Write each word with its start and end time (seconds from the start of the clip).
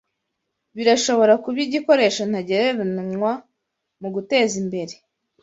birashobora 0.75 1.33
kuba 1.43 1.59
igikoresho 1.65 2.21
ntagereranywa 2.29 3.31
mugutezimbere 4.01 4.95